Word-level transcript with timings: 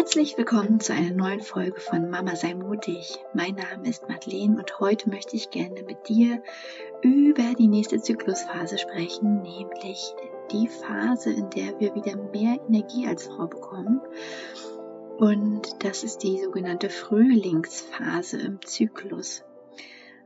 Herzlich 0.00 0.38
willkommen 0.38 0.80
zu 0.80 0.94
einer 0.94 1.14
neuen 1.14 1.42
Folge 1.42 1.78
von 1.78 2.08
Mama 2.08 2.34
sei 2.34 2.54
mutig. 2.54 3.18
Mein 3.34 3.56
Name 3.56 3.86
ist 3.86 4.08
Madeleine 4.08 4.56
und 4.56 4.80
heute 4.80 5.10
möchte 5.10 5.36
ich 5.36 5.50
gerne 5.50 5.82
mit 5.82 6.08
dir 6.08 6.42
über 7.02 7.54
die 7.58 7.68
nächste 7.68 8.00
Zyklusphase 8.00 8.78
sprechen, 8.78 9.42
nämlich 9.42 10.14
die 10.52 10.68
Phase, 10.68 11.34
in 11.34 11.50
der 11.50 11.78
wir 11.80 11.94
wieder 11.94 12.16
mehr 12.16 12.58
Energie 12.66 13.06
als 13.06 13.26
Frau 13.26 13.46
bekommen. 13.46 14.00
Und 15.18 15.84
das 15.84 16.02
ist 16.02 16.22
die 16.22 16.40
sogenannte 16.42 16.88
Frühlingsphase 16.88 18.40
im 18.40 18.62
Zyklus. 18.62 19.44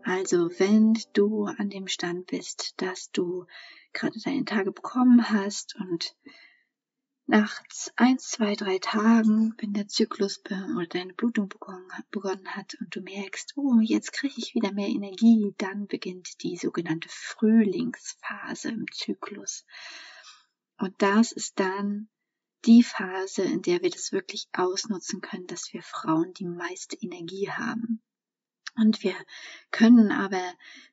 Also 0.04 0.50
wenn 0.60 0.96
du 1.14 1.46
an 1.46 1.68
dem 1.68 1.88
Stand 1.88 2.28
bist, 2.28 2.74
dass 2.76 3.10
du 3.10 3.46
gerade 3.92 4.20
deine 4.24 4.44
Tage 4.44 4.70
bekommen 4.70 5.30
hast 5.30 5.74
und 5.80 6.14
nach 7.26 7.62
ein, 7.96 8.18
zwei, 8.18 8.54
drei 8.54 8.78
Tagen, 8.78 9.54
wenn 9.58 9.72
der 9.72 9.88
Zyklus 9.88 10.42
oder 10.76 10.86
deine 10.86 11.14
Blutung 11.14 11.48
begonnen 11.48 11.90
hat 11.90 12.74
und 12.80 12.94
du 12.94 13.00
merkst, 13.00 13.54
oh, 13.56 13.80
jetzt 13.80 14.12
kriege 14.12 14.34
ich 14.36 14.54
wieder 14.54 14.72
mehr 14.72 14.88
Energie, 14.88 15.54
dann 15.58 15.86
beginnt 15.86 16.42
die 16.42 16.56
sogenannte 16.56 17.08
Frühlingsphase 17.10 18.68
im 18.68 18.86
Zyklus. 18.92 19.64
Und 20.78 20.94
das 20.98 21.32
ist 21.32 21.58
dann 21.58 22.08
die 22.66 22.82
Phase, 22.82 23.42
in 23.42 23.62
der 23.62 23.82
wir 23.82 23.90
das 23.90 24.12
wirklich 24.12 24.48
ausnutzen 24.52 25.20
können, 25.20 25.46
dass 25.46 25.72
wir 25.72 25.82
Frauen 25.82 26.32
die 26.34 26.46
meiste 26.46 26.96
Energie 26.96 27.50
haben. 27.50 28.02
Und 28.76 29.04
wir 29.04 29.14
können 29.70 30.10
aber 30.10 30.42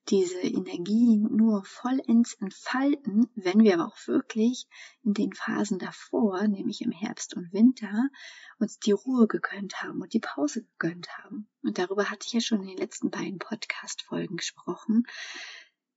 diese 0.09 0.39
Energie 0.39 1.17
nur 1.17 1.63
vollends 1.65 2.35
entfalten, 2.35 3.27
wenn 3.35 3.63
wir 3.63 3.73
aber 3.73 3.87
auch 3.87 4.07
wirklich 4.07 4.67
in 5.03 5.13
den 5.13 5.33
Phasen 5.33 5.79
davor, 5.79 6.47
nämlich 6.47 6.81
im 6.81 6.91
Herbst 6.91 7.35
und 7.35 7.51
Winter, 7.53 8.09
uns 8.59 8.77
die 8.77 8.91
Ruhe 8.91 9.27
gegönnt 9.27 9.81
haben 9.81 10.01
und 10.01 10.13
die 10.13 10.19
Pause 10.19 10.63
gegönnt 10.77 11.09
haben. 11.17 11.47
Und 11.63 11.79
darüber 11.79 12.09
hatte 12.11 12.27
ich 12.27 12.33
ja 12.33 12.39
schon 12.39 12.61
in 12.61 12.67
den 12.67 12.77
letzten 12.77 13.09
beiden 13.09 13.39
Podcast-Folgen 13.39 14.37
gesprochen, 14.37 15.07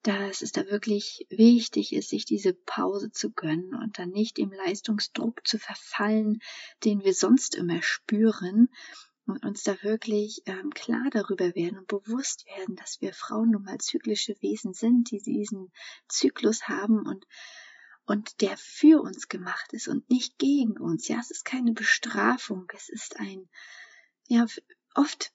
dass 0.05 0.43
es 0.43 0.53
da 0.53 0.67
wirklich 0.67 1.27
wichtig 1.31 1.95
ist, 1.95 2.11
sich 2.11 2.27
diese 2.27 2.53
Pause 2.53 3.11
zu 3.11 3.33
gönnen 3.33 3.75
und 3.75 3.99
dann 3.99 4.11
nicht 4.11 4.39
im 4.39 4.53
Leistungsdruck 4.53 5.47
zu 5.47 5.59
verfallen, 5.59 6.41
den 6.85 7.05
wir 7.05 7.15
sonst 7.15 7.55
immer 7.55 7.83
spüren, 7.83 8.69
und 9.27 9.45
uns 9.45 9.63
da 9.63 9.83
wirklich 9.83 10.43
ähm, 10.47 10.71
klar 10.71 11.09
darüber 11.11 11.55
werden 11.55 11.79
und 11.79 11.89
bewusst 11.89 12.47
werden, 12.47 12.77
dass 12.77 13.01
wir 13.01 13.13
Frauen 13.13 13.51
nun 13.51 13.63
mal 13.63 13.79
zyklische 13.79 14.35
Wesen 14.41 14.75
sind, 14.75 15.11
die 15.11 15.23
diesen 15.23 15.73
Zyklus 16.09 16.69
haben 16.69 17.07
und 17.07 17.27
und 18.07 18.41
der 18.43 18.57
für 18.57 19.01
uns 19.01 19.29
gemacht 19.29 19.73
ist 19.73 19.89
und 19.89 20.09
nicht 20.11 20.39
gegen 20.39 20.79
uns. 20.79 21.09
Ja, 21.09 21.19
es 21.21 21.31
ist 21.31 21.45
keine 21.45 21.73
Bestrafung, 21.73 22.67
es 22.75 22.89
ist 22.89 23.19
ein, 23.19 23.49
ja, 24.29 24.47
oft, 24.95 25.33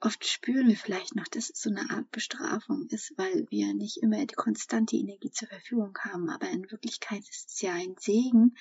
oft 0.00 0.26
spüren 0.26 0.68
wir 0.68 0.76
vielleicht 0.76 1.14
noch, 1.14 1.28
dass 1.28 1.50
es 1.50 1.60
so 1.60 1.70
eine 1.70 1.90
Art 1.90 2.10
Bestrafung 2.10 2.88
ist, 2.88 3.14
weil 3.16 3.46
wir 3.50 3.74
nicht 3.74 3.98
immer 3.98 4.26
die 4.26 4.34
konstante 4.34 4.96
Energie 4.96 5.30
zur 5.30 5.48
Verfügung 5.48 5.96
haben. 6.00 6.28
Aber 6.30 6.50
in 6.50 6.70
Wirklichkeit 6.70 7.22
ist 7.30 7.50
es 7.50 7.60
ja 7.60 7.72
ein 7.74 7.94
Segen, 7.98 8.56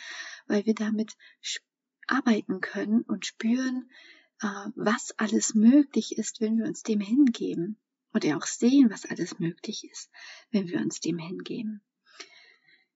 weil 0.45 0.65
wir 0.65 0.75
damit 0.75 1.17
arbeiten 2.07 2.61
können 2.61 3.01
und 3.01 3.25
spüren, 3.25 3.89
was 4.75 5.13
alles 5.17 5.55
möglich 5.55 6.17
ist, 6.17 6.41
wenn 6.41 6.57
wir 6.57 6.65
uns 6.65 6.83
dem 6.83 6.99
hingeben. 6.99 7.77
Und 8.13 8.25
auch 8.27 8.45
sehen, 8.45 8.91
was 8.91 9.05
alles 9.05 9.39
möglich 9.39 9.89
ist, 9.89 10.11
wenn 10.51 10.67
wir 10.67 10.79
uns 10.79 10.99
dem 10.99 11.17
hingeben. 11.17 11.81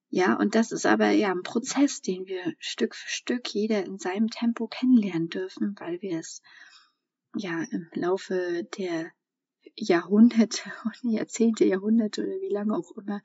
Ja, 0.10 0.36
und 0.36 0.56
das 0.56 0.72
ist 0.72 0.86
aber 0.86 1.10
ja 1.10 1.32
ein 1.32 1.44
Prozess, 1.44 2.02
den 2.02 2.28
wir 2.28 2.54
Stück 2.60 2.96
für 2.96 3.10
Stück 3.10 3.48
jeder 3.50 3.84
in 3.84 3.98
seinem 3.98 4.30
Tempo 4.30 4.68
kennenlernen 4.68 5.30
dürfen, 5.30 5.76
weil 5.80 6.02
wir 6.02 6.20
es 6.20 6.42
ja 7.36 7.64
im 7.72 7.90
Laufe 7.94 8.64
der 8.78 9.12
Jahrhunderte 9.76 10.72
und 11.04 11.12
Jahrzehnte, 11.12 11.66
Jahrhunderte 11.66 12.22
oder 12.22 12.42
wie 12.42 12.54
lange 12.54 12.76
auch 12.76 12.92
immer 12.92 13.22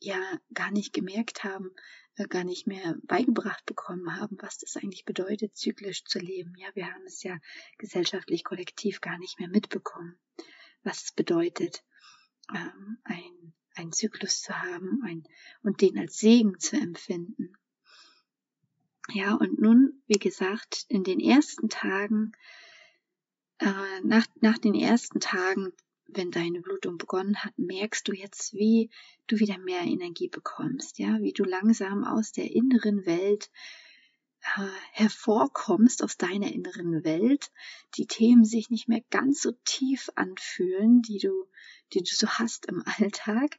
ja 0.00 0.18
gar 0.52 0.70
nicht 0.70 0.92
gemerkt 0.92 1.44
haben, 1.44 1.70
äh, 1.76 2.03
gar 2.28 2.44
nicht 2.44 2.66
mehr 2.66 2.96
beigebracht 3.02 3.66
bekommen 3.66 4.18
haben, 4.18 4.36
was 4.40 4.58
das 4.58 4.76
eigentlich 4.76 5.04
bedeutet, 5.04 5.56
zyklisch 5.56 6.04
zu 6.04 6.18
leben. 6.18 6.54
Ja, 6.56 6.68
wir 6.74 6.86
haben 6.86 7.04
es 7.06 7.22
ja 7.22 7.38
gesellschaftlich 7.78 8.44
kollektiv 8.44 9.00
gar 9.00 9.18
nicht 9.18 9.38
mehr 9.38 9.48
mitbekommen, 9.48 10.16
was 10.82 11.04
es 11.04 11.12
bedeutet, 11.12 11.84
ähm, 12.54 12.98
ein, 13.04 13.54
ein 13.74 13.92
Zyklus 13.92 14.42
zu 14.42 14.56
haben 14.56 15.02
ein, 15.04 15.24
und 15.62 15.80
den 15.80 15.98
als 15.98 16.18
Segen 16.18 16.58
zu 16.60 16.76
empfinden. 16.76 17.56
Ja, 19.12 19.34
und 19.34 19.60
nun, 19.60 20.02
wie 20.06 20.18
gesagt, 20.18 20.86
in 20.88 21.04
den 21.04 21.20
ersten 21.20 21.68
Tagen, 21.68 22.32
äh, 23.58 24.00
nach, 24.02 24.26
nach 24.40 24.58
den 24.58 24.74
ersten 24.74 25.20
Tagen 25.20 25.72
wenn 26.06 26.30
deine 26.30 26.60
Blutung 26.60 26.98
begonnen 26.98 27.42
hat, 27.42 27.58
merkst 27.58 28.06
du 28.06 28.12
jetzt, 28.12 28.52
wie 28.54 28.90
du 29.26 29.38
wieder 29.38 29.58
mehr 29.58 29.82
Energie 29.82 30.28
bekommst, 30.28 30.98
ja, 30.98 31.20
wie 31.20 31.32
du 31.32 31.44
langsam 31.44 32.04
aus 32.04 32.32
der 32.32 32.50
inneren 32.50 33.06
Welt 33.06 33.50
äh, 34.56 34.68
hervorkommst, 34.92 36.02
aus 36.02 36.16
deiner 36.16 36.52
inneren 36.52 37.04
Welt, 37.04 37.50
die 37.96 38.06
Themen 38.06 38.44
sich 38.44 38.70
nicht 38.70 38.88
mehr 38.88 39.02
ganz 39.10 39.40
so 39.40 39.52
tief 39.64 40.10
anfühlen, 40.14 41.02
die 41.02 41.18
du, 41.18 41.48
die 41.92 42.00
du 42.00 42.14
so 42.14 42.28
hast 42.28 42.66
im 42.66 42.82
Alltag. 42.98 43.58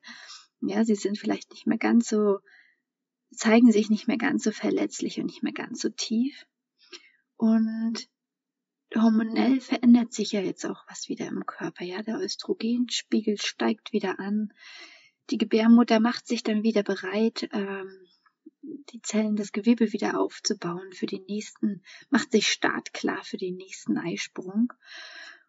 Ja, 0.61 0.85
sie 0.85 0.95
sind 0.95 1.17
vielleicht 1.17 1.51
nicht 1.51 1.67
mehr 1.67 1.77
ganz 1.77 2.07
so, 2.09 2.39
zeigen 3.31 3.71
sich 3.71 3.89
nicht 3.89 4.07
mehr 4.07 4.17
ganz 4.17 4.43
so 4.43 4.51
verletzlich 4.51 5.19
und 5.19 5.25
nicht 5.25 5.43
mehr 5.43 5.53
ganz 5.53 5.81
so 5.81 5.89
tief. 5.89 6.45
Und 7.35 8.07
hormonell 8.93 9.59
verändert 9.61 10.13
sich 10.13 10.31
ja 10.31 10.41
jetzt 10.41 10.65
auch 10.65 10.83
was 10.87 11.09
wieder 11.09 11.27
im 11.27 11.45
Körper. 11.45 11.83
Ja, 11.83 12.01
der 12.03 12.19
Östrogenspiegel 12.19 13.37
steigt 13.39 13.93
wieder 13.93 14.19
an. 14.19 14.53
Die 15.31 15.37
Gebärmutter 15.37 15.99
macht 15.99 16.27
sich 16.27 16.43
dann 16.43 16.63
wieder 16.63 16.83
bereit, 16.83 17.49
ähm, 17.51 17.89
die 18.91 19.01
Zellen, 19.01 19.35
das 19.35 19.51
Gewebe 19.51 19.93
wieder 19.93 20.19
aufzubauen 20.19 20.91
für 20.91 21.05
den 21.05 21.23
nächsten, 21.25 21.83
macht 22.09 22.31
sich 22.31 22.47
startklar 22.47 23.23
für 23.23 23.37
den 23.37 23.55
nächsten 23.55 23.97
Eisprung. 23.97 24.71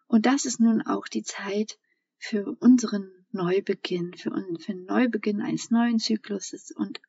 Und 0.07 0.25
das 0.25 0.45
ist 0.45 0.59
nun 0.59 0.81
auch 0.81 1.07
die 1.07 1.23
Zeit 1.23 1.79
für 2.17 2.55
unseren 2.59 3.11
Neubeginn, 3.31 4.13
für, 4.13 4.31
für 4.59 4.71
einen 4.71 4.85
Neubeginn 4.85 5.41
eines 5.41 5.69
neuen 5.69 5.99
Zykluses 5.99 6.71
und 6.71 7.01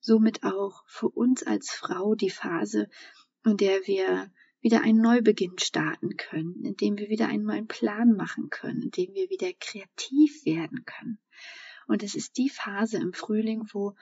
somit 0.00 0.44
auch 0.44 0.84
für 0.86 1.08
uns 1.08 1.42
als 1.42 1.70
Frau 1.70 2.14
die 2.14 2.30
Phase, 2.30 2.88
in 3.44 3.56
der 3.56 3.86
wir 3.86 4.30
wieder 4.64 4.80
einen 4.80 5.02
Neubeginn 5.02 5.58
starten 5.58 6.16
können, 6.16 6.64
indem 6.64 6.96
wir 6.96 7.10
wieder 7.10 7.28
einen 7.28 7.44
neuen 7.44 7.68
Plan 7.68 8.16
machen 8.16 8.48
können, 8.48 8.80
indem 8.80 9.12
wir 9.12 9.28
wieder 9.28 9.52
kreativ 9.60 10.46
werden 10.46 10.86
können. 10.86 11.18
Und 11.86 12.02
es 12.02 12.14
ist 12.14 12.38
die 12.38 12.48
Phase 12.48 12.96
im 12.96 13.12
Frühling, 13.12 13.68
wo 13.74 13.94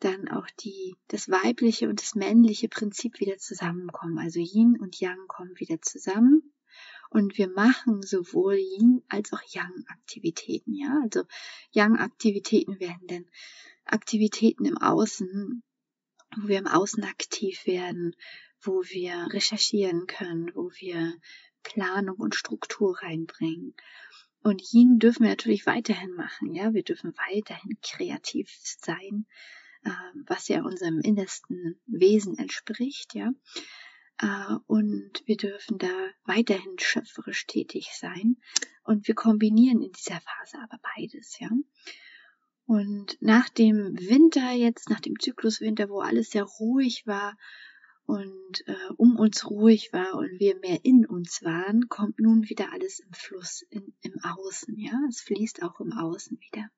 dann 0.00 0.28
auch 0.28 0.48
die, 0.64 0.96
das 1.06 1.30
weibliche 1.30 1.88
und 1.88 2.02
das 2.02 2.16
männliche 2.16 2.68
Prinzip 2.68 3.20
wieder 3.20 3.38
zusammenkommen. 3.38 4.18
Also 4.18 4.40
Yin 4.40 4.76
und 4.80 4.98
Yang 4.98 5.28
kommen 5.28 5.58
wieder 5.60 5.80
zusammen. 5.80 6.52
Und 7.08 7.38
wir 7.38 7.48
machen 7.48 8.02
sowohl 8.02 8.56
Yin 8.56 9.04
als 9.08 9.32
auch 9.32 9.42
Yang 9.46 9.84
Aktivitäten, 9.86 10.74
ja. 10.74 10.98
Also 11.04 11.22
Yang 11.70 11.98
Aktivitäten 11.98 12.80
werden 12.80 13.06
dann 13.06 13.26
Aktivitäten 13.84 14.64
im 14.64 14.76
Außen, 14.76 15.62
wo 16.36 16.48
wir 16.48 16.58
im 16.58 16.66
Außen 16.66 17.04
aktiv 17.04 17.64
werden, 17.64 18.16
wo 18.66 18.82
wir 18.84 19.28
recherchieren 19.32 20.06
können, 20.06 20.50
wo 20.54 20.70
wir 20.72 21.14
Planung 21.62 22.16
und 22.16 22.34
Struktur 22.34 22.98
reinbringen. 23.02 23.74
Und 24.42 24.62
Yin 24.72 24.98
dürfen 24.98 25.22
wir 25.22 25.30
natürlich 25.30 25.66
weiterhin 25.66 26.14
machen, 26.14 26.54
ja. 26.54 26.74
Wir 26.74 26.82
dürfen 26.82 27.14
weiterhin 27.16 27.78
kreativ 27.82 28.50
sein, 28.60 29.26
äh, 29.84 29.90
was 30.26 30.48
ja 30.48 30.62
unserem 30.62 31.00
innersten 31.00 31.80
Wesen 31.86 32.36
entspricht, 32.36 33.14
ja. 33.14 33.32
Äh, 34.18 34.56
und 34.66 35.22
wir 35.24 35.36
dürfen 35.36 35.78
da 35.78 35.88
weiterhin 36.24 36.78
schöpferisch 36.78 37.46
tätig 37.46 37.88
sein. 37.94 38.36
Und 38.84 39.08
wir 39.08 39.14
kombinieren 39.14 39.80
in 39.80 39.92
dieser 39.92 40.20
Phase 40.20 40.58
aber 40.62 40.78
beides, 40.94 41.38
ja. 41.40 41.48
Und 42.66 43.16
nach 43.20 43.48
dem 43.48 43.98
Winter 43.98 44.52
jetzt, 44.52 44.90
nach 44.90 45.00
dem 45.00 45.18
Zykluswinter, 45.18 45.88
wo 45.88 46.00
alles 46.00 46.30
sehr 46.30 46.44
ruhig 46.44 47.06
war 47.06 47.36
und 48.06 48.66
äh, 48.66 48.74
um 48.96 49.16
uns 49.16 49.48
ruhig 49.50 49.92
war 49.92 50.14
und 50.14 50.38
wir 50.38 50.58
mehr 50.58 50.84
in 50.84 51.06
uns 51.06 51.42
waren, 51.42 51.88
kommt 51.88 52.20
nun 52.20 52.48
wieder 52.48 52.72
alles 52.72 53.00
im 53.00 53.12
Fluss, 53.12 53.62
in, 53.70 53.94
im 54.02 54.14
Außen, 54.22 54.78
ja, 54.78 54.98
es 55.08 55.20
fließt 55.20 55.62
auch 55.62 55.80
im 55.80 55.92
Außen 55.92 56.38
wieder. 56.40 56.68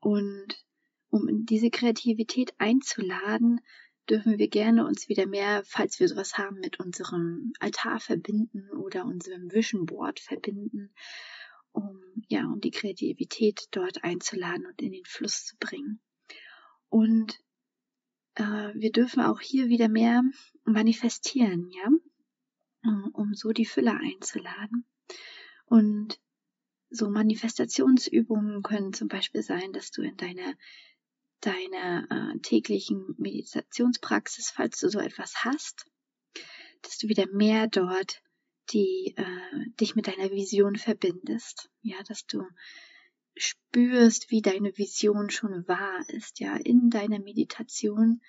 Und 0.00 0.64
um 1.10 1.44
diese 1.44 1.70
Kreativität 1.70 2.54
einzuladen, 2.58 3.60
dürfen 4.08 4.38
wir 4.38 4.48
gerne 4.48 4.86
uns 4.86 5.08
wieder 5.08 5.26
mehr, 5.26 5.62
falls 5.66 6.00
wir 6.00 6.08
sowas 6.08 6.38
haben, 6.38 6.58
mit 6.60 6.80
unserem 6.80 7.52
Altar 7.60 8.00
verbinden 8.00 8.70
oder 8.70 9.04
unserem 9.04 9.52
Vision 9.52 9.86
Board 9.86 10.18
verbinden, 10.18 10.92
um 11.72 12.00
ja, 12.28 12.46
um 12.46 12.60
die 12.60 12.70
Kreativität 12.70 13.68
dort 13.70 14.02
einzuladen 14.02 14.66
und 14.66 14.80
in 14.80 14.92
den 14.92 15.04
Fluss 15.04 15.44
zu 15.44 15.56
bringen. 15.58 16.00
Und 16.88 17.38
äh, 18.34 18.72
wir 18.74 18.92
dürfen 18.92 19.22
auch 19.22 19.40
hier 19.40 19.68
wieder 19.68 19.88
mehr 19.88 20.22
manifestieren, 20.64 21.70
ja, 21.70 21.88
um, 23.12 23.34
so 23.34 23.52
die 23.52 23.66
Fülle 23.66 23.92
einzuladen. 23.92 24.86
Und 25.66 26.18
so 26.88 27.08
Manifestationsübungen 27.08 28.62
können 28.62 28.92
zum 28.92 29.08
Beispiel 29.08 29.42
sein, 29.42 29.72
dass 29.72 29.90
du 29.90 30.02
in 30.02 30.16
deiner 30.16 30.54
deine 31.40 32.06
äh, 32.10 32.38
täglichen 32.40 33.14
Meditationspraxis, 33.16 34.50
falls 34.50 34.78
du 34.78 34.90
so 34.90 34.98
etwas 34.98 35.44
hast, 35.44 35.86
dass 36.82 36.98
du 36.98 37.08
wieder 37.08 37.26
mehr 37.32 37.66
dort 37.66 38.22
die 38.72 39.14
äh, 39.16 39.70
dich 39.80 39.96
mit 39.96 40.06
deiner 40.06 40.30
Vision 40.30 40.76
verbindest, 40.76 41.70
ja, 41.82 41.96
dass 42.06 42.26
du 42.26 42.44
spürst, 43.40 44.30
wie 44.30 44.42
deine 44.42 44.76
Vision 44.76 45.30
schon 45.30 45.66
wahr 45.66 46.04
ist, 46.08 46.40
ja, 46.40 46.56
in 46.56 46.90
deiner 46.90 47.18
Meditation 47.18 48.20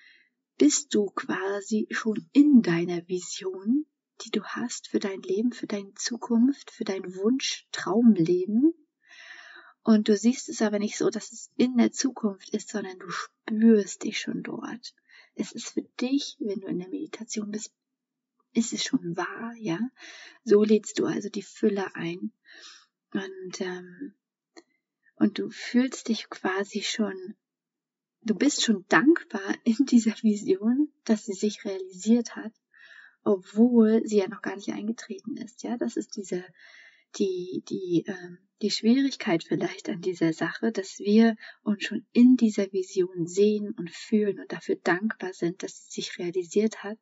bist 0.58 0.94
du 0.94 1.06
quasi 1.06 1.86
schon 1.90 2.28
in 2.32 2.62
deiner 2.62 3.06
Vision, 3.08 3.86
die 4.24 4.30
du 4.30 4.42
hast 4.44 4.88
für 4.88 4.98
dein 4.98 5.20
Leben, 5.22 5.52
für 5.52 5.66
deine 5.66 5.92
Zukunft, 5.94 6.70
für 6.70 6.84
dein 6.84 7.14
Wunsch, 7.16 7.66
Traumleben. 7.72 8.74
Und 9.82 10.08
du 10.08 10.16
siehst 10.16 10.48
es 10.48 10.62
aber 10.62 10.78
nicht 10.78 10.96
so, 10.96 11.10
dass 11.10 11.32
es 11.32 11.50
in 11.56 11.76
der 11.76 11.90
Zukunft 11.90 12.50
ist, 12.50 12.68
sondern 12.68 12.98
du 12.98 13.10
spürst 13.10 14.04
dich 14.04 14.20
schon 14.20 14.42
dort. 14.42 14.94
Es 15.34 15.52
ist 15.52 15.70
für 15.70 15.82
dich, 16.00 16.36
wenn 16.38 16.60
du 16.60 16.68
in 16.68 16.78
der 16.78 16.88
Meditation 16.88 17.50
bist, 17.50 17.72
ist 18.54 18.72
es 18.72 18.84
schon 18.84 19.16
wahr, 19.16 19.54
ja. 19.58 19.80
So 20.44 20.62
lädst 20.62 20.98
du 20.98 21.06
also 21.06 21.28
die 21.28 21.42
Fülle 21.42 21.94
ein. 21.96 22.32
Und, 23.12 23.60
ähm, 23.60 24.14
und 25.22 25.38
du 25.38 25.50
fühlst 25.50 26.08
dich 26.08 26.28
quasi 26.30 26.82
schon, 26.82 27.36
du 28.22 28.34
bist 28.34 28.64
schon 28.64 28.84
dankbar 28.88 29.54
in 29.64 29.86
dieser 29.86 30.20
Vision, 30.20 30.92
dass 31.04 31.26
sie 31.26 31.32
sich 31.32 31.64
realisiert 31.64 32.34
hat, 32.34 32.52
obwohl 33.22 34.04
sie 34.04 34.18
ja 34.18 34.28
noch 34.28 34.42
gar 34.42 34.56
nicht 34.56 34.70
eingetreten 34.70 35.36
ist, 35.36 35.62
ja. 35.62 35.76
Das 35.76 35.96
ist 35.96 36.16
diese, 36.16 36.44
die, 37.18 37.62
die, 37.68 38.04
ähm, 38.08 38.38
die 38.62 38.72
Schwierigkeit 38.72 39.44
vielleicht 39.44 39.88
an 39.88 40.00
dieser 40.00 40.32
Sache, 40.32 40.72
dass 40.72 40.98
wir 40.98 41.36
uns 41.62 41.84
schon 41.84 42.04
in 42.12 42.36
dieser 42.36 42.72
Vision 42.72 43.28
sehen 43.28 43.72
und 43.78 43.92
fühlen 43.92 44.40
und 44.40 44.50
dafür 44.50 44.74
dankbar 44.74 45.34
sind, 45.34 45.62
dass 45.62 45.84
sie 45.84 46.00
sich 46.00 46.18
realisiert 46.18 46.82
hat 46.82 46.98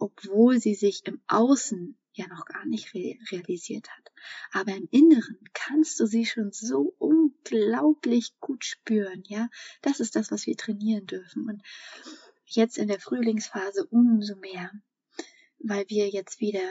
obwohl 0.00 0.58
sie 0.58 0.74
sich 0.74 1.06
im 1.06 1.20
Außen 1.26 1.98
ja 2.12 2.26
noch 2.26 2.44
gar 2.44 2.66
nicht 2.66 2.94
re 2.94 3.16
realisiert 3.30 3.88
hat. 3.90 4.12
Aber 4.52 4.74
im 4.74 4.88
Inneren 4.90 5.38
kannst 5.52 5.98
du 6.00 6.06
sie 6.06 6.26
schon 6.26 6.52
so 6.52 6.94
unglaublich 6.98 8.38
gut 8.40 8.64
spüren, 8.64 9.22
ja. 9.26 9.48
Das 9.82 10.00
ist 10.00 10.16
das, 10.16 10.30
was 10.30 10.46
wir 10.46 10.56
trainieren 10.56 11.06
dürfen. 11.06 11.48
Und 11.48 11.62
jetzt 12.46 12.78
in 12.78 12.88
der 12.88 13.00
Frühlingsphase 13.00 13.86
umso 13.86 14.36
mehr, 14.36 14.70
weil 15.58 15.84
wir 15.88 16.08
jetzt 16.08 16.40
wieder, 16.40 16.68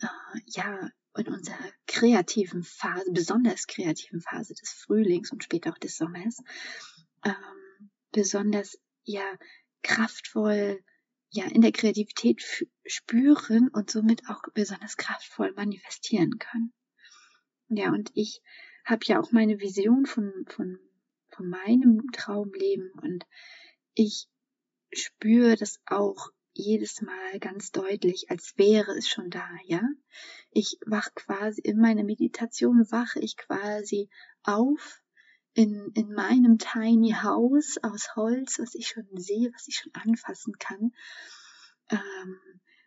äh, 0.00 0.06
ja, 0.46 0.90
in 1.16 1.26
unserer 1.26 1.72
kreativen 1.86 2.62
Phase, 2.62 3.10
besonders 3.10 3.66
kreativen 3.66 4.20
Phase 4.20 4.54
des 4.54 4.70
Frühlings 4.70 5.32
und 5.32 5.42
später 5.42 5.70
auch 5.70 5.78
des 5.78 5.96
Sommers, 5.96 6.38
ähm, 7.24 7.90
besonders, 8.12 8.78
ja, 9.02 9.24
kraftvoll, 9.82 10.84
ja 11.30 11.44
in 11.44 11.60
der 11.60 11.72
Kreativität 11.72 12.42
spüren 12.84 13.68
und 13.68 13.90
somit 13.90 14.28
auch 14.28 14.42
besonders 14.52 14.96
kraftvoll 14.96 15.52
manifestieren 15.54 16.38
können. 16.38 16.72
Ja, 17.68 17.90
und 17.90 18.10
ich 18.14 18.42
habe 18.84 19.04
ja 19.04 19.20
auch 19.20 19.30
meine 19.30 19.60
Vision 19.60 20.06
von, 20.06 20.32
von, 20.48 20.78
von 21.28 21.48
meinem 21.48 22.10
Traumleben 22.12 22.90
und 23.00 23.24
ich 23.94 24.28
spüre 24.92 25.56
das 25.56 25.80
auch 25.86 26.30
jedes 26.52 27.00
Mal 27.00 27.38
ganz 27.38 27.70
deutlich, 27.70 28.28
als 28.28 28.54
wäre 28.56 28.92
es 28.96 29.08
schon 29.08 29.30
da, 29.30 29.48
ja. 29.64 29.82
Ich 30.50 30.78
wach 30.84 31.14
quasi 31.14 31.60
in 31.60 31.78
meiner 31.78 32.02
Meditation 32.02 32.84
wache 32.90 33.20
ich 33.20 33.36
quasi 33.36 34.10
auf 34.42 35.00
in, 35.54 35.90
in 35.94 36.12
meinem 36.12 36.58
Tiny 36.58 37.12
House 37.12 37.78
aus 37.82 38.14
Holz, 38.14 38.58
was 38.58 38.74
ich 38.74 38.88
schon 38.88 39.06
sehe, 39.14 39.52
was 39.52 39.68
ich 39.68 39.76
schon 39.76 39.92
anfassen 39.94 40.58
kann, 40.58 40.92
ähm, 41.90 42.40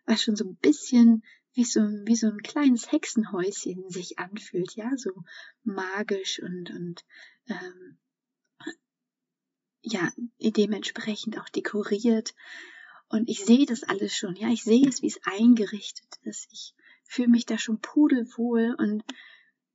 was 0.06 0.22
schon 0.22 0.36
so 0.36 0.44
ein 0.44 0.56
bisschen 0.56 1.22
wie 1.52 1.64
so, 1.64 1.80
wie 1.80 2.16
so 2.16 2.26
ein 2.28 2.42
kleines 2.42 2.90
Hexenhäuschen 2.90 3.88
sich 3.88 4.18
anfühlt, 4.18 4.74
ja, 4.74 4.90
so 4.96 5.10
magisch 5.62 6.40
und, 6.42 6.70
und 6.70 7.04
ähm, 7.46 7.98
ja, 9.82 10.10
dementsprechend 10.40 11.38
auch 11.38 11.48
dekoriert. 11.48 12.34
Und 13.08 13.28
ich 13.28 13.44
sehe 13.44 13.66
das 13.66 13.84
alles 13.84 14.16
schon, 14.16 14.34
ja, 14.34 14.48
ich 14.48 14.64
sehe 14.64 14.88
es, 14.88 15.02
wie 15.02 15.08
es 15.08 15.20
eingerichtet 15.24 16.18
ist. 16.22 16.48
Ich 16.52 16.74
fühle 17.04 17.28
mich 17.28 17.46
da 17.46 17.58
schon 17.58 17.80
pudelwohl 17.80 18.74
und 18.78 19.04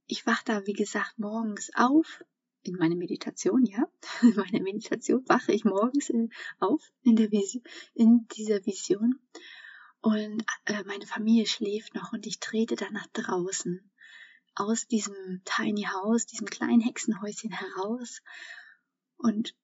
ich 0.07 0.25
wach 0.25 0.43
da, 0.43 0.65
wie 0.65 0.73
gesagt, 0.73 1.19
morgens 1.19 1.69
auf 1.75 2.23
in 2.63 2.75
meiner 2.75 2.95
Meditation, 2.95 3.65
ja, 3.65 3.85
in 4.21 4.35
meiner 4.35 4.61
Meditation 4.61 5.23
wache 5.27 5.51
ich 5.51 5.65
morgens 5.65 6.11
auf 6.59 6.81
in, 7.03 7.15
der 7.15 7.31
Vision, 7.31 7.63
in 7.93 8.27
dieser 8.35 8.65
Vision. 8.65 9.19
Und 10.01 10.45
äh, 10.65 10.83
meine 10.85 11.05
Familie 11.05 11.45
schläft 11.45 11.93
noch 11.95 12.13
und 12.13 12.25
ich 12.25 12.39
trete 12.39 12.75
dann 12.75 12.93
nach 12.93 13.07
draußen. 13.07 13.91
Aus 14.55 14.87
diesem 14.87 15.41
Tiny 15.45 15.83
House, 15.83 16.25
diesem 16.25 16.47
kleinen 16.47 16.81
Hexenhäuschen 16.81 17.51
heraus. 17.51 18.21
Und 19.17 19.55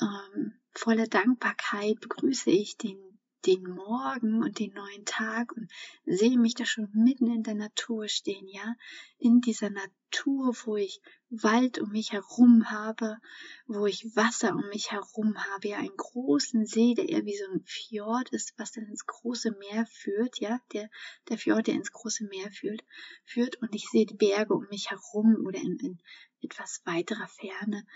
ähm, 0.00 0.54
voller 0.72 1.06
Dankbarkeit 1.06 2.00
begrüße 2.00 2.50
ich 2.50 2.76
den 2.76 3.11
den 3.46 3.62
Morgen 3.62 4.42
und 4.42 4.58
den 4.58 4.72
neuen 4.72 5.04
Tag 5.04 5.52
und 5.52 5.70
sehe 6.04 6.38
mich 6.38 6.54
da 6.54 6.64
schon 6.64 6.88
mitten 6.92 7.30
in 7.30 7.42
der 7.42 7.54
Natur 7.54 8.08
stehen, 8.08 8.46
ja, 8.48 8.74
in 9.18 9.40
dieser 9.40 9.70
Natur, 9.70 10.54
wo 10.64 10.76
ich 10.76 11.00
Wald 11.28 11.78
um 11.78 11.90
mich 11.90 12.12
herum 12.12 12.70
habe, 12.70 13.18
wo 13.66 13.86
ich 13.86 14.14
Wasser 14.14 14.54
um 14.54 14.68
mich 14.68 14.92
herum 14.92 15.36
habe, 15.36 15.68
ja, 15.68 15.78
einen 15.78 15.96
großen 15.96 16.66
See, 16.66 16.94
der 16.94 17.08
eher 17.08 17.24
wie 17.24 17.36
so 17.36 17.44
ein 17.52 17.64
Fjord 17.64 18.28
ist, 18.30 18.54
was 18.58 18.72
dann 18.72 18.86
ins 18.86 19.06
große 19.06 19.52
Meer 19.52 19.86
führt, 19.86 20.38
ja, 20.40 20.60
der, 20.72 20.88
der 21.28 21.38
Fjord, 21.38 21.66
der 21.66 21.74
ins 21.74 21.92
große 21.92 22.24
Meer 22.24 22.50
führt, 22.50 22.84
führt 23.24 23.60
und 23.62 23.74
ich 23.74 23.88
sehe 23.88 24.06
die 24.06 24.14
Berge 24.14 24.54
um 24.54 24.66
mich 24.70 24.90
herum 24.90 25.44
oder 25.46 25.58
in, 25.58 25.78
in 25.78 25.98
etwas 26.42 26.82
weiterer 26.84 27.28
Ferne, 27.28 27.86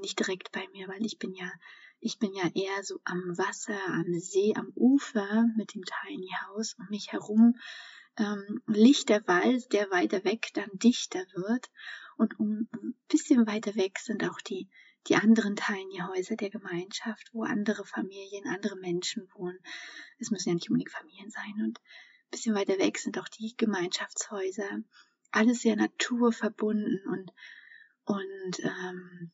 nicht 0.00 0.18
direkt 0.18 0.52
bei 0.52 0.66
mir, 0.72 0.88
weil 0.88 1.04
ich 1.04 1.18
bin 1.18 1.34
ja 1.34 1.50
ich 2.00 2.18
bin 2.18 2.32
ja 2.34 2.48
eher 2.54 2.82
so 2.82 3.00
am 3.04 3.36
Wasser, 3.36 3.78
am 3.88 4.18
See, 4.18 4.54
am 4.56 4.72
Ufer 4.74 5.46
mit 5.56 5.74
dem 5.74 5.82
Tiny 5.84 6.30
House 6.46 6.76
um 6.78 6.86
mich 6.90 7.12
herum 7.12 7.56
ähm, 8.18 8.62
liegt 8.66 9.08
der 9.08 9.26
Wald, 9.26 9.72
der 9.72 9.90
weiter 9.90 10.24
weg 10.24 10.50
dann 10.54 10.70
dichter 10.74 11.24
wird. 11.34 11.70
Und 12.16 12.38
um 12.40 12.68
ein 12.72 12.94
bisschen 13.08 13.46
weiter 13.46 13.74
weg 13.76 13.98
sind 13.98 14.24
auch 14.24 14.40
die, 14.40 14.68
die 15.06 15.16
anderen 15.16 15.56
Tiny 15.56 16.00
Häuser 16.00 16.36
der 16.36 16.50
Gemeinschaft, 16.50 17.28
wo 17.32 17.44
andere 17.44 17.84
Familien, 17.84 18.46
andere 18.46 18.76
Menschen 18.76 19.28
wohnen. 19.34 19.58
Es 20.18 20.30
müssen 20.30 20.48
ja 20.50 20.54
nicht 20.54 20.70
unbedingt 20.70 20.92
Familien 20.92 21.30
sein. 21.30 21.54
Und 21.62 21.78
ein 21.78 22.30
bisschen 22.30 22.54
weiter 22.54 22.78
weg 22.78 22.98
sind 22.98 23.18
auch 23.18 23.28
die 23.28 23.54
Gemeinschaftshäuser. 23.56 24.80
Alles 25.32 25.60
sehr 25.60 25.76
naturverbunden 25.76 27.02
und, 27.08 27.32
und 28.04 28.60
ähm, 28.60 29.32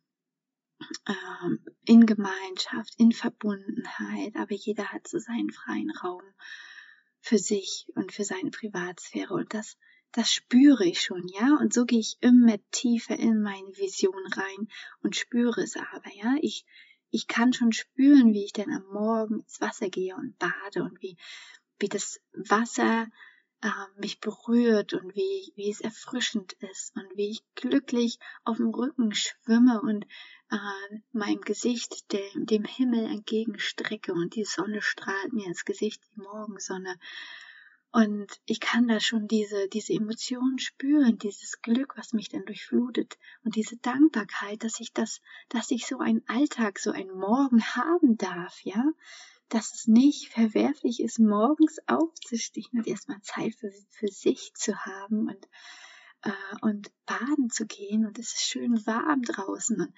ähm, 1.06 1.64
in 1.84 2.06
Gemeinschaft, 2.06 2.94
in 2.98 3.12
Verbundenheit, 3.12 4.36
aber 4.36 4.54
jeder 4.54 4.92
hat 4.92 5.08
so 5.08 5.18
seinen 5.18 5.50
freien 5.50 5.90
Raum 5.90 6.22
für 7.20 7.38
sich 7.38 7.86
und 7.94 8.12
für 8.12 8.24
seine 8.24 8.50
Privatsphäre. 8.50 9.34
Und 9.34 9.54
das 9.54 9.76
das 10.14 10.30
spüre 10.30 10.84
ich 10.84 11.00
schon, 11.00 11.26
ja, 11.28 11.56
und 11.58 11.72
so 11.72 11.86
gehe 11.86 11.98
ich 12.00 12.18
immer 12.20 12.58
tiefer 12.70 13.18
in 13.18 13.40
meine 13.40 13.68
Vision 13.78 14.26
rein 14.34 14.68
und 15.02 15.16
spüre 15.16 15.62
es 15.62 15.76
aber, 15.76 16.12
ja, 16.14 16.36
ich 16.42 16.66
ich 17.10 17.28
kann 17.28 17.52
schon 17.52 17.72
spüren, 17.72 18.32
wie 18.32 18.44
ich 18.44 18.52
dann 18.52 18.70
am 18.70 18.84
Morgen 18.92 19.40
ins 19.40 19.60
Wasser 19.60 19.88
gehe 19.88 20.14
und 20.14 20.38
bade 20.38 20.82
und 20.82 21.00
wie 21.00 21.16
wie 21.78 21.88
das 21.88 22.20
Wasser 22.32 23.06
äh, 23.62 23.70
mich 23.96 24.20
berührt 24.20 24.92
und 24.92 25.14
wie, 25.14 25.52
wie 25.56 25.70
es 25.70 25.80
erfrischend 25.80 26.52
ist 26.54 26.94
und 26.96 27.06
wie 27.16 27.30
ich 27.30 27.44
glücklich 27.54 28.18
auf 28.44 28.58
dem 28.58 28.70
Rücken 28.70 29.14
schwimme 29.14 29.80
und 29.80 30.06
äh, 30.52 31.00
meinem 31.12 31.40
Gesicht 31.40 32.12
dem, 32.12 32.46
dem 32.46 32.64
Himmel 32.64 33.06
entgegenstrecke 33.06 34.12
und 34.12 34.36
die 34.36 34.44
Sonne 34.44 34.82
strahlt 34.82 35.32
mir 35.32 35.46
ins 35.46 35.64
Gesicht, 35.64 36.02
die 36.14 36.20
Morgensonne. 36.20 36.98
Und 37.90 38.40
ich 38.46 38.60
kann 38.60 38.86
da 38.86 39.00
schon 39.00 39.28
diese, 39.28 39.68
diese 39.68 39.92
Emotionen 39.92 40.58
spüren, 40.58 41.18
dieses 41.18 41.60
Glück, 41.60 41.96
was 41.96 42.12
mich 42.12 42.28
dann 42.30 42.44
durchflutet 42.44 43.18
und 43.44 43.56
diese 43.56 43.76
Dankbarkeit, 43.76 44.62
dass 44.62 44.80
ich 44.80 44.92
das, 44.92 45.20
dass 45.50 45.70
ich 45.70 45.86
so 45.86 45.98
einen 45.98 46.22
Alltag, 46.26 46.78
so 46.78 46.90
einen 46.90 47.14
Morgen 47.18 47.62
haben 47.62 48.16
darf, 48.16 48.60
ja, 48.62 48.82
dass 49.50 49.74
es 49.74 49.86
nicht 49.86 50.28
verwerflich 50.28 51.00
ist, 51.00 51.18
morgens 51.18 51.78
aufzustehen 51.86 52.72
und 52.72 52.86
erstmal 52.86 53.20
Zeit 53.20 53.54
für, 53.56 53.70
für 53.90 54.08
sich 54.08 54.52
zu 54.54 54.74
haben 54.86 55.28
und, 55.28 55.48
äh, 56.22 56.56
und 56.62 56.90
baden 57.04 57.50
zu 57.50 57.66
gehen 57.66 58.06
und 58.06 58.18
es 58.18 58.32
ist 58.32 58.42
schön 58.42 58.86
warm 58.86 59.20
draußen 59.20 59.78
und 59.78 59.92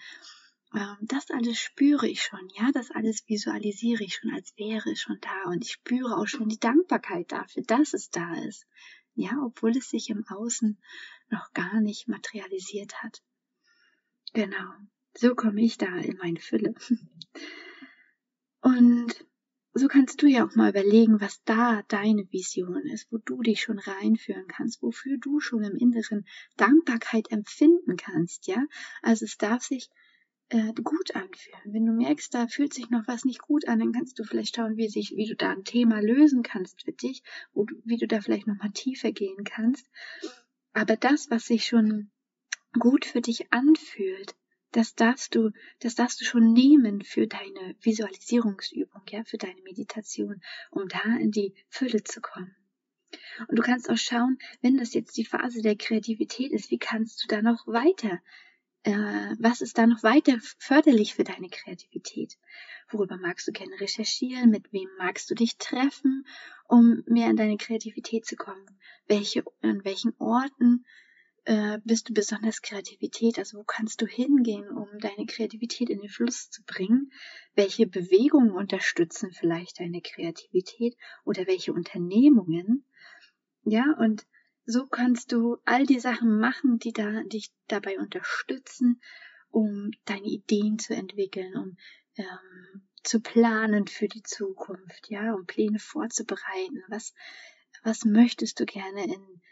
das 1.02 1.30
alles 1.30 1.58
spüre 1.58 2.08
ich 2.08 2.22
schon, 2.22 2.48
ja, 2.54 2.70
das 2.72 2.90
alles 2.90 3.28
visualisiere 3.28 4.02
ich 4.02 4.16
schon, 4.16 4.32
als 4.32 4.54
wäre 4.56 4.90
es 4.90 5.00
schon 5.00 5.18
da 5.20 5.50
und 5.50 5.64
ich 5.64 5.72
spüre 5.72 6.16
auch 6.16 6.26
schon 6.26 6.48
die 6.48 6.58
Dankbarkeit 6.58 7.30
dafür, 7.30 7.62
dass 7.62 7.94
es 7.94 8.10
da 8.10 8.34
ist, 8.46 8.66
ja, 9.14 9.38
obwohl 9.44 9.76
es 9.76 9.90
sich 9.90 10.10
im 10.10 10.26
Außen 10.26 10.78
noch 11.30 11.52
gar 11.52 11.80
nicht 11.80 12.08
materialisiert 12.08 13.02
hat. 13.02 13.22
Genau, 14.32 14.72
so 15.16 15.34
komme 15.34 15.62
ich 15.62 15.78
da 15.78 15.96
in 15.98 16.16
meine 16.16 16.40
Fülle. 16.40 16.74
Und 18.60 19.14
so 19.74 19.88
kannst 19.88 20.22
du 20.22 20.26
ja 20.26 20.46
auch 20.46 20.54
mal 20.54 20.70
überlegen, 20.70 21.20
was 21.20 21.42
da 21.44 21.82
deine 21.88 22.30
Vision 22.32 22.86
ist, 22.86 23.10
wo 23.12 23.18
du 23.18 23.42
dich 23.42 23.60
schon 23.60 23.78
reinführen 23.78 24.46
kannst, 24.48 24.82
wofür 24.82 25.18
du 25.18 25.40
schon 25.40 25.64
im 25.64 25.76
Inneren 25.76 26.26
Dankbarkeit 26.56 27.30
empfinden 27.30 27.96
kannst, 27.96 28.46
ja? 28.46 28.64
Also 29.02 29.24
es 29.24 29.36
darf 29.36 29.62
sich 29.62 29.90
äh, 30.48 30.72
gut 30.74 31.14
anfühlen. 31.14 31.60
Wenn 31.64 31.86
du 31.86 31.92
merkst, 31.92 32.34
da 32.34 32.46
fühlt 32.46 32.74
sich 32.74 32.90
noch 32.90 33.06
was 33.06 33.24
nicht 33.24 33.40
gut 33.40 33.66
an, 33.68 33.78
dann 33.78 33.92
kannst 33.92 34.18
du 34.18 34.24
vielleicht 34.24 34.56
schauen, 34.56 34.76
wie 34.76 34.88
sich, 34.88 35.14
wie 35.16 35.26
du 35.26 35.34
da 35.34 35.50
ein 35.50 35.64
Thema 35.64 36.00
lösen 36.00 36.42
kannst 36.42 36.82
für 36.82 36.92
dich, 36.92 37.22
wo 37.52 37.64
du, 37.64 37.74
wie 37.84 37.96
du 37.96 38.06
da 38.06 38.20
vielleicht 38.20 38.46
noch 38.46 38.56
mal 38.56 38.70
tiefer 38.70 39.12
gehen 39.12 39.44
kannst. 39.44 39.88
Aber 40.72 40.96
das, 40.96 41.30
was 41.30 41.46
sich 41.46 41.66
schon 41.66 42.10
gut 42.78 43.04
für 43.04 43.20
dich 43.20 43.52
anfühlt, 43.52 44.34
das 44.72 44.94
darfst 44.94 45.34
du, 45.36 45.50
das 45.78 45.94
darfst 45.94 46.20
du 46.20 46.24
schon 46.24 46.52
nehmen 46.52 47.02
für 47.02 47.28
deine 47.28 47.76
Visualisierungsübung, 47.80 49.02
ja, 49.08 49.22
für 49.24 49.38
deine 49.38 49.62
Meditation, 49.62 50.42
um 50.70 50.88
da 50.88 51.16
in 51.16 51.30
die 51.30 51.54
Fülle 51.68 52.02
zu 52.02 52.20
kommen. 52.20 52.56
Und 53.46 53.56
du 53.56 53.62
kannst 53.62 53.88
auch 53.88 53.96
schauen, 53.96 54.38
wenn 54.62 54.76
das 54.76 54.92
jetzt 54.92 55.16
die 55.16 55.24
Phase 55.24 55.62
der 55.62 55.76
Kreativität 55.76 56.50
ist, 56.50 56.72
wie 56.72 56.78
kannst 56.78 57.22
du 57.22 57.28
da 57.28 57.40
noch 57.40 57.66
weiter, 57.68 58.20
was 58.84 59.60
ist 59.60 59.78
da 59.78 59.86
noch 59.86 60.02
weiter 60.02 60.38
förderlich 60.58 61.14
für 61.14 61.24
deine 61.24 61.48
Kreativität? 61.48 62.36
Worüber 62.90 63.16
magst 63.16 63.48
du 63.48 63.52
gerne 63.52 63.80
recherchieren? 63.80 64.50
Mit 64.50 64.72
wem 64.72 64.88
magst 64.98 65.30
du 65.30 65.34
dich 65.34 65.56
treffen, 65.56 66.26
um 66.68 67.02
mehr 67.06 67.30
in 67.30 67.36
deine 67.36 67.56
Kreativität 67.56 68.26
zu 68.26 68.36
kommen? 68.36 68.66
Welche, 69.06 69.42
an 69.62 69.84
welchen 69.84 70.14
Orten 70.18 70.84
äh, 71.44 71.78
bist 71.84 72.08
du 72.08 72.14
besonders 72.14 72.62
Kreativität? 72.62 73.38
Also 73.38 73.58
wo 73.58 73.64
kannst 73.64 74.02
du 74.02 74.06
hingehen, 74.06 74.68
um 74.68 74.88
deine 75.00 75.26
Kreativität 75.26 75.88
in 75.88 76.00
den 76.00 76.10
Fluss 76.10 76.50
zu 76.50 76.62
bringen? 76.64 77.10
Welche 77.54 77.86
Bewegungen 77.86 78.50
unterstützen 78.50 79.32
vielleicht 79.32 79.80
deine 79.80 80.02
Kreativität 80.02 80.96
oder 81.24 81.46
welche 81.46 81.72
Unternehmungen? 81.72 82.84
Ja, 83.64 83.84
und 83.98 84.26
so 84.66 84.86
kannst 84.86 85.32
du 85.32 85.58
all 85.64 85.86
die 85.86 86.00
Sachen 86.00 86.38
machen, 86.38 86.78
die 86.78 86.92
da, 86.92 87.22
dich 87.24 87.52
dabei 87.68 87.98
unterstützen, 87.98 89.00
um 89.50 89.90
deine 90.04 90.26
Ideen 90.26 90.78
zu 90.78 90.94
entwickeln, 90.94 91.56
um 91.56 91.76
ähm, 92.16 92.88
zu 93.02 93.20
planen 93.20 93.86
für 93.86 94.08
die 94.08 94.22
Zukunft, 94.22 95.10
ja, 95.10 95.34
um 95.34 95.46
Pläne 95.46 95.78
vorzubereiten. 95.78 96.82
Was, 96.88 97.14
was 97.82 98.04
möchtest 98.04 98.60
du 98.60 98.64
gerne 98.64 99.04
in 99.04 99.42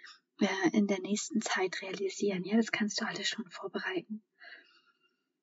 äh, 0.42 0.76
in 0.76 0.87
der 0.87 1.00
nächsten 1.00 1.40
Zeit 1.40 1.83
realisieren. 1.83 2.45
Ja, 2.45 2.57
das 2.57 2.73
kannst 2.73 3.00
du 3.00 3.07
alles 3.07 3.28
schon 3.28 3.49
vorbereiten. 3.50 4.23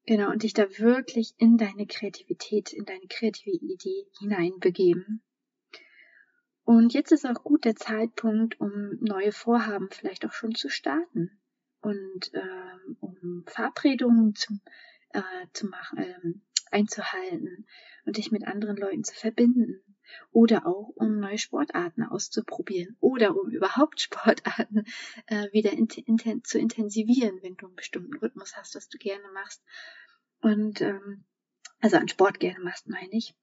Genau, 0.06 0.32
und 0.32 0.44
dich 0.44 0.54
da 0.54 0.68
wirklich 0.80 1.34
in 1.38 1.58
deine 1.58 1.86
Kreativität, 1.86 2.74
in 2.74 2.86
deine 2.86 3.08
kreative 3.08 3.52
Idee 3.52 4.08
hineinbegeben. 4.20 5.22
Und 6.70 6.94
jetzt 6.94 7.12
ist 7.12 7.26
auch 7.26 7.44
gut 7.44 7.66
der 7.66 7.76
Zeitpunkt, 7.76 8.62
um 8.62 9.00
neue 9.00 9.32
Vorhaben 9.32 9.90
vielleicht 9.90 10.24
auch 10.28 10.34
schon 10.34 10.54
zu 10.54 10.70
starten 10.70 11.42
und 11.82 12.32
ähm, 12.36 12.96
um 13.00 13.44
Verabredungen 13.48 14.36
zu, 14.36 14.54
äh, 15.10 15.48
zu 15.52 15.66
machen, 15.66 15.98
ähm, 15.98 16.42
einzuhalten 16.70 17.66
und 18.06 18.18
dich 18.18 18.32
mit 18.32 18.46
anderen 18.46 18.78
Leuten 18.78 19.04
zu 19.04 19.16
verbinden 19.16 19.82
oder 20.30 20.68
auch 20.68 20.90
um 20.94 21.20
neue 21.20 21.40
Sportarten 21.40 22.04
auszuprobieren 22.04 22.98
oder 23.00 23.36
um 23.36 23.50
überhaupt 23.50 24.00
Sportarten 24.02 24.86
äh, 25.26 25.52
wieder 25.52 25.72
in, 25.72 25.88
in, 25.88 26.44
zu 26.44 26.60
intensivieren, 26.60 27.42
wenn 27.42 27.56
du 27.56 27.66
einen 27.66 27.78
bestimmten 27.78 28.16
Rhythmus 28.18 28.56
hast, 28.56 28.76
was 28.76 28.88
du 28.90 29.00
gerne 29.00 29.28
machst. 29.34 29.64
Und 30.42 30.82
ähm, 30.82 31.26
also 31.82 31.98
an 31.98 32.10
Sport 32.10 32.40
gerne 32.40 32.60
machst, 32.60 32.88
meine 32.88 33.14
ich. 33.14 33.34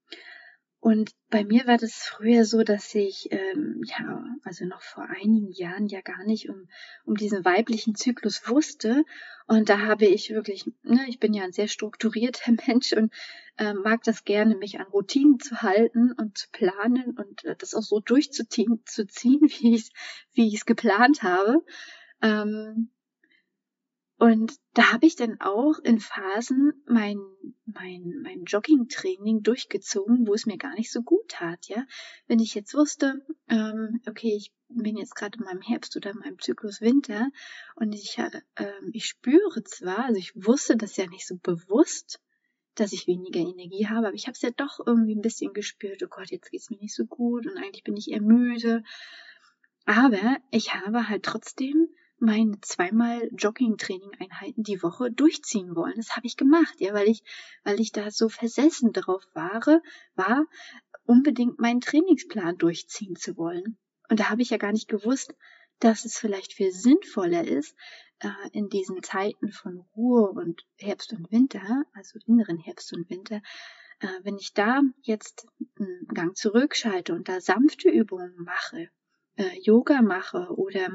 Und 0.80 1.11
bei 1.30 1.45
mir 1.45 1.66
war 1.66 1.78
das 1.78 1.95
früher 1.95 2.45
so, 2.45 2.62
dass 2.62 2.95
ich, 2.95 3.28
ähm, 3.33 3.80
ja, 3.85 4.25
also 4.45 4.66
noch 4.66 4.83
vor 4.83 5.04
einigen 5.04 5.50
Jahren 5.50 5.88
ja 5.88 6.00
gar 6.00 6.25
nicht 6.25 6.49
um, 6.49 6.68
um 7.04 7.14
diesen 7.16 7.45
weiblichen 7.45 7.95
Zyklus 7.95 8.49
wusste. 8.49 9.04
Und 9.47 9.68
da 9.68 9.80
habe 9.80 10.06
ich 10.06 10.30
wirklich, 10.30 10.64
ne, 10.83 11.04
ich 11.09 11.18
bin 11.18 11.33
ja 11.33 11.45
ein 11.45 11.52
sehr 11.52 11.68
strukturierter 11.68 12.52
Mensch 12.66 12.92
und 12.92 13.12
äh, 13.56 13.73
mag 13.73 14.02
das 14.04 14.25
gerne, 14.25 14.56
mich 14.56 14.78
an 14.78 14.87
Routinen 14.87 15.40
zu 15.40 15.62
halten 15.62 16.12
und 16.12 16.38
zu 16.38 16.49
planen 16.52 17.16
und 17.18 17.45
äh, 17.45 17.56
das 17.56 17.75
auch 17.75 17.83
so 17.83 18.00
durchzuziehen, 18.00 18.83
zu 18.85 19.06
ziehen, 19.06 19.40
wie 19.61 19.75
ich 19.75 19.83
es 19.83 19.90
wie 20.35 20.49
ich's 20.49 20.66
geplant 20.66 21.23
habe. 21.23 21.64
Ähm, 22.23 22.90
und 24.19 24.55
da 24.73 24.93
habe 24.93 25.07
ich 25.07 25.17
dann 25.17 25.41
auch 25.41 25.79
in 25.81 26.01
Phasen 26.01 26.73
mein, 26.87 27.19
mein, 27.67 28.21
mein 28.23 28.45
Jogging-Training 28.45 29.43
durchgezogen, 29.43 30.27
wo 30.27 30.33
es 30.33 30.47
mir 30.47 30.57
gar 30.57 30.75
nicht 30.75 30.91
so 30.91 31.03
gut 31.03 31.29
tat, 31.29 31.67
ja. 31.69 31.85
Wenn 32.27 32.39
ich 32.39 32.55
jetzt 32.55 32.75
wusste, 32.75 33.27
ähm, 33.49 34.01
okay, 34.09 34.35
ich 34.35 34.55
bin 34.69 34.97
jetzt 34.97 35.15
gerade 35.15 35.39
in 35.39 35.45
meinem 35.45 35.61
Herbst 35.61 35.97
oder 35.97 36.11
in 36.11 36.19
meinem 36.19 36.39
Zyklus 36.39 36.81
Winter 36.81 37.31
und 37.75 37.95
ich, 37.95 38.17
äh, 38.19 38.31
ich 38.93 39.05
spüre 39.05 39.63
zwar, 39.65 40.07
also 40.07 40.19
ich 40.19 40.33
wusste 40.35 40.77
das 40.77 40.97
ja 40.97 41.07
nicht 41.07 41.27
so 41.27 41.37
bewusst, 41.37 42.21
dass 42.75 42.93
ich 42.93 43.07
weniger 43.07 43.41
Energie 43.41 43.87
habe, 43.87 44.07
aber 44.07 44.15
ich 44.15 44.27
habe 44.27 44.35
es 44.35 44.43
ja 44.43 44.51
doch 44.51 44.81
irgendwie 44.85 45.15
ein 45.15 45.23
bisschen 45.23 45.53
gespürt, 45.53 46.03
oh 46.03 46.09
Gott, 46.09 46.31
jetzt 46.31 46.51
geht's 46.51 46.71
mir 46.71 46.79
nicht 46.79 46.95
so 46.95 47.05
gut 47.05 47.47
und 47.47 47.59
eigentlich 47.59 47.85
bin 47.85 47.97
ich 47.97 48.11
eher 48.11 48.23
müde. 48.23 48.83
Aber 49.85 50.39
ich 50.51 50.75
habe 50.75 51.09
halt 51.09 51.23
trotzdem 51.23 51.89
meine 52.19 52.61
zweimal 52.61 53.29
Jogging-Training-Einheiten 53.37 54.63
die 54.63 54.83
Woche 54.83 55.11
durchziehen 55.11 55.77
wollen. 55.77 55.95
Das 55.97 56.17
habe 56.17 56.27
ich 56.27 56.37
gemacht, 56.37 56.75
ja, 56.79 56.95
weil 56.95 57.09
ich, 57.09 57.23
weil 57.65 57.81
ich 57.81 57.93
da 57.93 58.11
so 58.11 58.29
versessen 58.29 58.93
drauf 58.93 59.23
war, 59.35 59.83
war, 60.15 60.45
unbedingt 61.05 61.59
meinen 61.59 61.81
Trainingsplan 61.81 62.59
durchziehen 62.59 63.17
zu 63.17 63.37
wollen. 63.37 63.79
Und 64.09 64.21
da 64.21 64.31
habe 64.31 64.43
ich 64.43 64.51
ja 64.51 64.57
gar 64.57 64.73
nicht 64.73 64.89
gewusst, 64.89 65.35
dass 65.79 66.05
es 66.05 66.19
vielleicht 66.19 66.53
viel 66.53 66.73
sinnvoller 66.73 67.47
ist, 67.47 67.77
äh, 68.21 68.31
in 68.53 68.69
diesen 68.69 69.03
Zeiten 69.03 69.53
von 69.53 69.85
Ruhe 69.95 70.31
und 70.31 70.67
Herbst 70.79 71.13
und 71.13 71.31
Winter, 71.31 71.85
also 71.93 72.19
inneren 72.27 72.59
Herbst 72.59 72.93
und 72.95 73.11
Winter, 73.11 73.43
äh, 74.01 74.09
wenn 74.23 74.37
ich 74.37 74.55
da 74.55 74.81
jetzt 75.03 75.47
einen 75.79 76.07
Gang 76.09 76.37
zurückschalte 76.37 77.15
und 77.15 77.29
da 77.29 77.41
sanfte 77.41 77.91
Übungen 77.91 78.35
mache, 78.39 78.89
äh, 79.37 79.59
Yoga 79.61 80.01
mache 80.03 80.49
oder 80.57 80.89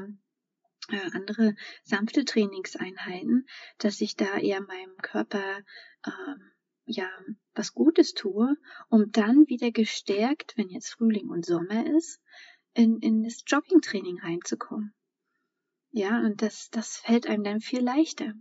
äh, 0.90 1.10
andere 1.12 1.54
sanfte 1.84 2.24
Trainingseinheiten, 2.24 3.46
dass 3.78 4.00
ich 4.00 4.16
da 4.16 4.38
eher 4.38 4.60
meinem 4.60 4.96
Körper 4.98 5.60
ähm, 6.06 6.52
ja 6.84 7.08
was 7.54 7.74
Gutes 7.74 8.14
tue, 8.14 8.56
um 8.88 9.10
dann 9.12 9.46
wieder 9.48 9.70
gestärkt, 9.70 10.54
wenn 10.56 10.68
jetzt 10.68 10.94
Frühling 10.94 11.28
und 11.28 11.44
Sommer 11.44 11.86
ist, 11.96 12.20
in, 12.74 12.98
in 12.98 13.22
das 13.22 13.44
Joggingtraining 13.46 14.20
reinzukommen. 14.20 14.94
Ja, 15.90 16.20
und 16.20 16.40
das, 16.40 16.70
das 16.70 16.96
fällt 16.96 17.26
einem 17.26 17.44
dann 17.44 17.60
viel 17.60 17.82
leichter. 17.82 18.32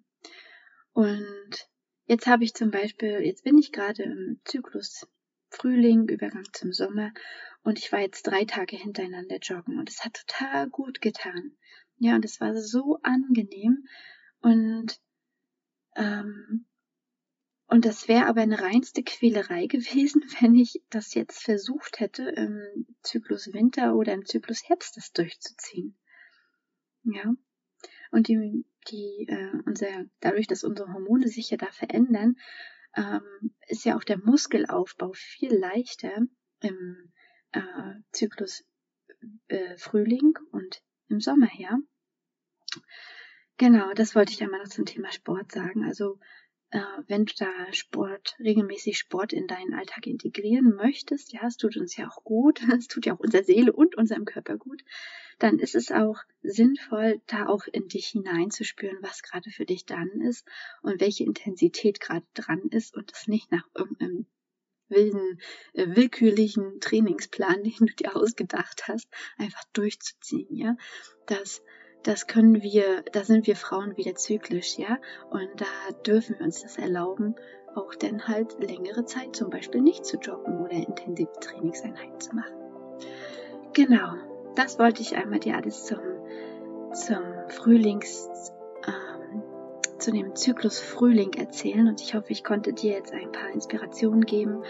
Und 0.93 1.69
jetzt 2.05 2.27
habe 2.27 2.45
ich 2.45 2.53
zum 2.53 2.71
Beispiel, 2.71 3.21
jetzt 3.21 3.43
bin 3.43 3.57
ich 3.57 3.71
gerade 3.71 4.03
im 4.03 4.39
Zyklus 4.45 5.05
Frühling, 5.50 6.07
Übergang 6.07 6.45
zum 6.53 6.71
Sommer 6.71 7.12
und 7.63 7.77
ich 7.77 7.91
war 7.91 8.00
jetzt 8.00 8.24
drei 8.24 8.45
Tage 8.45 8.77
hintereinander 8.77 9.38
joggen 9.38 9.77
und 9.79 9.89
es 9.89 10.03
hat 10.03 10.13
total 10.13 10.69
gut 10.69 11.01
getan. 11.01 11.57
Ja, 12.03 12.15
und 12.15 12.25
es 12.25 12.41
war 12.41 12.55
so 12.55 12.98
angenehm 13.03 13.86
und 14.39 15.00
ähm, 15.96 16.65
und 17.67 17.86
das 17.86 18.08
wäre 18.08 18.25
aber 18.25 18.41
eine 18.41 18.60
reinste 18.60 19.03
Quälerei 19.03 19.67
gewesen, 19.67 20.24
wenn 20.39 20.55
ich 20.55 20.81
das 20.89 21.13
jetzt 21.13 21.43
versucht 21.43 22.00
hätte, 22.00 22.24
im 22.24 22.88
Zyklus 23.03 23.53
Winter 23.53 23.93
oder 23.96 24.13
im 24.13 24.25
Zyklus 24.25 24.67
Herbst 24.67 24.98
das 24.98 25.12
durchzuziehen. 25.12 25.96
Ja. 27.03 27.36
Und 28.10 28.27
die, 28.27 28.65
die, 28.89 29.27
äh, 29.29 29.62
unser, 29.67 30.05
dadurch, 30.22 30.48
dass 30.48 30.63
unsere 30.63 30.91
Hormone 30.91 31.27
sich 31.27 31.51
ja 31.51 31.58
da 31.58 31.70
verändern, 31.72 32.36
ähm, 32.96 33.53
ist 33.67 33.86
ja 33.86 33.96
auch 33.96 34.03
der 34.03 34.17
Muskelaufbau 34.17 35.12
viel 35.13 35.53
leichter 35.53 36.17
im 36.62 37.13
äh, 37.51 37.93
Zyklus 38.12 38.65
äh, 39.50 39.77
Frühling 39.77 40.34
und 40.51 40.81
im 41.12 41.22
Sommer 41.22 41.48
her. 41.48 41.77
Genau, 43.58 43.94
das 43.94 44.15
wollte 44.15 44.34
ich 44.34 44.41
einmal 44.41 44.62
noch 44.62 44.70
zum 44.70 44.86
Thema 44.86 45.12
Sport 45.12 45.51
sagen. 45.51 45.86
Also 45.86 46.20
äh, 46.72 46.80
wenn 47.08 47.25
du 47.25 47.34
da 47.38 47.51
Sport, 47.74 48.36
regelmäßig 48.39 48.98
Sport 48.98 49.34
in 49.34 49.46
deinen 49.46 49.74
Alltag 49.74 50.08
integrieren 50.08 50.74
möchtest, 50.75 51.34
ja, 51.34 51.46
es 51.46 51.58
tut 51.58 51.77
uns 51.77 51.96
ja 51.98 52.08
auch 52.08 52.24
gut, 52.24 52.62
es 52.77 52.88
tut 52.88 53.06
ja 53.06 53.13
auch 53.13 53.20
unserer 53.20 53.44
Seele 53.44 53.74
und 53.74 53.96
unserem 53.96 54.25
Körper 54.25 54.58
gut, 54.58 54.82
dann 55.38 55.60
ist 55.60 55.75
es 55.75 55.91
auch 55.91 56.20
sinnvoll, 56.44 57.22
da 57.27 57.48
auch 57.48 57.68
in 57.72 57.88
dich 57.88 58.08
hineinzuspüren, 58.08 58.98
was 59.01 59.22
gerade 59.22 59.50
für 59.51 59.65
dich 59.65 59.86
dran 59.86 60.10
ist 60.22 60.48
und 60.82 61.01
welche 61.01 61.25
Intensität 61.25 62.00
gerade 62.00 62.25
dran 62.34 62.62
ist 62.72 62.96
und 62.96 63.12
das 63.12 63.27
nicht 63.27 63.51
nach 63.51 63.68
irgendeinem 63.75 64.25
wilden, 64.91 65.39
äh, 65.74 65.88
willkürlichen 65.95 66.79
Trainingsplan, 66.79 67.63
den 67.63 67.88
du 67.88 67.93
dir 67.95 68.15
ausgedacht 68.15 68.88
hast, 68.88 69.07
einfach 69.38 69.63
durchzuziehen, 69.74 70.55
ja. 70.55 70.75
Das 71.25 71.62
das 72.03 72.25
können 72.25 72.63
wir, 72.63 73.03
da 73.12 73.24
sind 73.24 73.45
wir 73.45 73.55
Frauen 73.55 73.95
wieder 73.95 74.15
zyklisch, 74.15 74.77
ja, 74.77 74.98
und 75.29 75.50
da 75.57 75.93
dürfen 76.05 76.39
wir 76.39 76.45
uns 76.45 76.63
das 76.63 76.77
erlauben, 76.77 77.36
auch 77.75 77.95
dann 77.95 78.27
halt 78.27 78.57
längere 78.60 79.05
Zeit 79.05 79.36
zum 79.36 79.50
Beispiel 79.50 79.81
nicht 79.81 80.05
zu 80.05 80.17
joggen 80.17 80.62
oder 80.62 80.74
intensive 80.74 81.31
Trainingseinheiten 81.39 82.19
zu 82.19 82.36
machen. 82.36 82.55
Genau, 83.74 84.15
das 84.55 84.79
wollte 84.79 85.01
ich 85.01 85.15
einmal 85.15 85.39
dir 85.39 85.55
alles 85.55 85.86
zum, 85.86 86.00
zum 86.93 87.24
Frühlings, 87.50 88.29
ähm, 88.88 89.21
zu 90.01 90.12
dem 90.12 90.36
Zyklus 90.36 90.79
Frühling 90.79 91.34
erzählen 91.34 91.88
und 91.88 92.01
ich 92.01 92.15
hoffe, 92.15 92.31
ich 92.31 92.43
konnte 92.43 92.74
dir 92.74 92.93
jetzt 92.93 93.13
ein 93.13 93.31
paar 93.31 93.51
Inspirationen 93.53 94.25
geben 94.25 94.63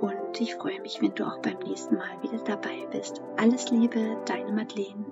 und 0.00 0.40
ich 0.40 0.56
freue 0.56 0.80
mich, 0.80 1.00
wenn 1.00 1.14
du 1.14 1.24
auch 1.24 1.38
beim 1.38 1.58
nächsten 1.60 1.94
Mal 1.94 2.22
wieder 2.22 2.42
dabei 2.44 2.86
bist. 2.90 3.22
Alles 3.36 3.70
Liebe, 3.70 4.16
deine 4.26 4.50
Madeleine. 4.52 5.06